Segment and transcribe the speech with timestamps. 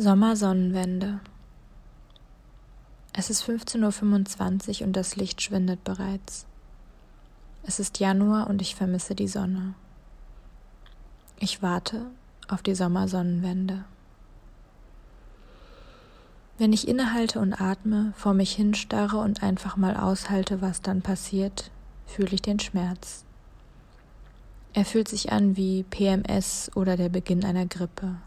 [0.00, 1.18] Sommersonnenwende.
[3.12, 6.46] Es ist 15.25 Uhr und das Licht schwindet bereits.
[7.64, 9.74] Es ist Januar und ich vermisse die Sonne.
[11.40, 12.06] Ich warte
[12.46, 13.86] auf die Sommersonnenwende.
[16.58, 21.72] Wenn ich innehalte und atme, vor mich hinstarre und einfach mal aushalte, was dann passiert,
[22.06, 23.24] fühle ich den Schmerz.
[24.74, 28.18] Er fühlt sich an wie PMS oder der Beginn einer Grippe.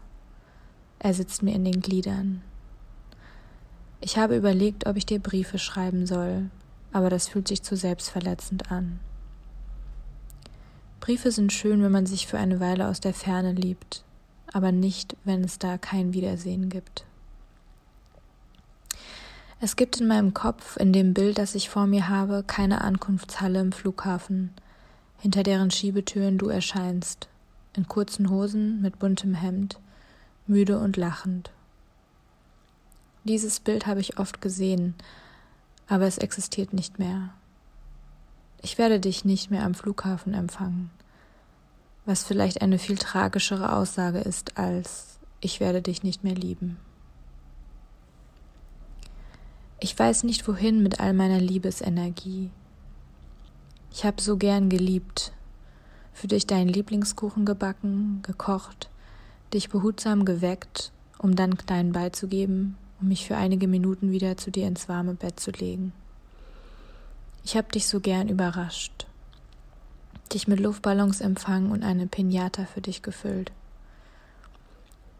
[1.04, 2.42] Er sitzt mir in den Gliedern.
[4.00, 6.48] Ich habe überlegt, ob ich dir Briefe schreiben soll,
[6.92, 9.00] aber das fühlt sich zu selbstverletzend an.
[11.00, 14.04] Briefe sind schön, wenn man sich für eine Weile aus der Ferne liebt,
[14.52, 17.04] aber nicht, wenn es da kein Wiedersehen gibt.
[19.60, 23.60] Es gibt in meinem Kopf, in dem Bild, das ich vor mir habe, keine Ankunftshalle
[23.60, 24.52] im Flughafen,
[25.18, 27.28] hinter deren Schiebetüren du erscheinst,
[27.76, 29.80] in kurzen Hosen mit buntem Hemd,
[30.46, 31.50] müde und lachend.
[33.24, 34.94] Dieses Bild habe ich oft gesehen,
[35.86, 37.30] aber es existiert nicht mehr.
[38.62, 40.90] Ich werde dich nicht mehr am Flughafen empfangen,
[42.04, 45.12] was vielleicht eine viel tragischere Aussage ist als
[45.44, 46.78] ich werde dich nicht mehr lieben.
[49.80, 52.50] Ich weiß nicht wohin mit all meiner Liebesenergie.
[53.92, 55.32] Ich habe so gern geliebt,
[56.12, 58.88] für dich deinen Lieblingskuchen gebacken, gekocht,
[59.52, 64.66] dich behutsam geweckt, um dann klein beizugeben, um mich für einige Minuten wieder zu dir
[64.66, 65.92] ins warme Bett zu legen.
[67.44, 69.06] Ich hab dich so gern überrascht,
[70.32, 73.52] dich mit Luftballons empfangen und eine Pinata für dich gefüllt.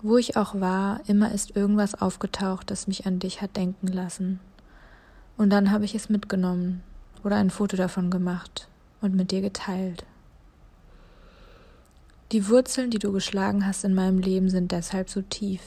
[0.00, 4.40] Wo ich auch war, immer ist irgendwas aufgetaucht, das mich an dich hat denken lassen.
[5.36, 6.82] Und dann habe ich es mitgenommen
[7.24, 8.68] oder ein Foto davon gemacht
[9.00, 10.04] und mit dir geteilt.
[12.32, 15.60] Die Wurzeln, die du geschlagen hast in meinem Leben, sind deshalb so tief.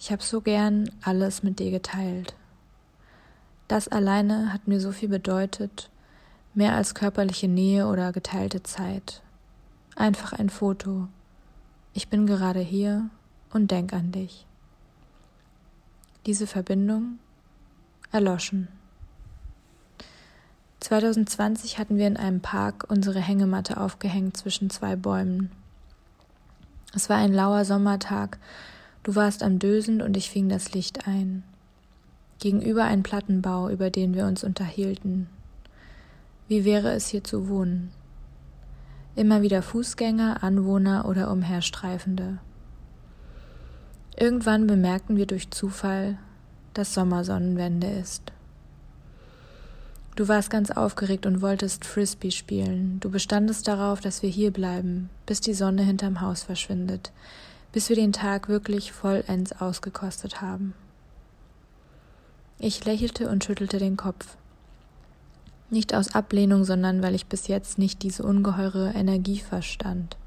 [0.00, 2.34] Ich habe so gern alles mit dir geteilt.
[3.68, 5.90] Das alleine hat mir so viel bedeutet,
[6.54, 9.22] mehr als körperliche Nähe oder geteilte Zeit.
[9.94, 11.08] Einfach ein Foto.
[11.92, 13.10] Ich bin gerade hier
[13.52, 14.46] und denk an dich.
[16.24, 17.18] Diese Verbindung
[18.10, 18.68] erloschen.
[20.82, 25.52] 2020 hatten wir in einem Park unsere Hängematte aufgehängt zwischen zwei Bäumen.
[26.92, 28.38] Es war ein lauer Sommertag,
[29.04, 31.44] du warst am Dösen und ich fing das Licht ein.
[32.40, 35.28] Gegenüber ein Plattenbau, über den wir uns unterhielten.
[36.48, 37.92] Wie wäre es hier zu wohnen?
[39.14, 42.38] Immer wieder Fußgänger, Anwohner oder Umherstreifende.
[44.16, 46.18] Irgendwann bemerkten wir durch Zufall,
[46.74, 48.32] dass Sommersonnenwende ist.
[50.14, 53.00] Du warst ganz aufgeregt und wolltest Frisbee spielen.
[53.00, 57.12] Du bestandest darauf, dass wir hier bleiben, bis die Sonne hinterm Haus verschwindet,
[57.72, 60.74] bis wir den Tag wirklich vollends ausgekostet haben.
[62.58, 64.36] Ich lächelte und schüttelte den Kopf.
[65.70, 70.18] Nicht aus Ablehnung, sondern weil ich bis jetzt nicht diese ungeheure Energie verstand.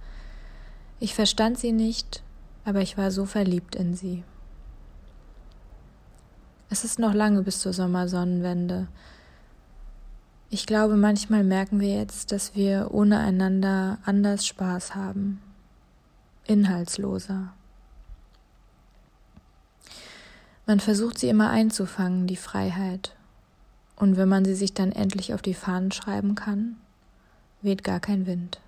[1.00, 2.23] Ich verstand sie nicht,
[2.63, 4.23] aber ich war so verliebt in sie.
[6.72, 8.88] Es ist noch lange bis zur Sommersonnenwende.
[10.55, 15.41] Ich glaube, manchmal merken wir jetzt, dass wir ohne einander anders Spaß haben,
[16.45, 17.51] inhaltsloser.
[20.66, 23.13] Man versucht sie immer einzufangen, die Freiheit.
[23.97, 26.77] Und wenn man sie sich dann endlich auf die Fahnen schreiben kann,
[27.61, 28.61] weht gar kein Wind.